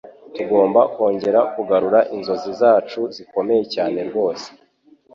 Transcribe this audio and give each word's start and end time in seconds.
Tugomba 0.35 0.81
kongera 0.93 1.39
kugarura 1.53 1.99
inzozi 2.15 2.49
zacu 2.61 2.99
zikomeye 3.15 3.63
cyane 3.73 3.99
rwose 4.09 4.47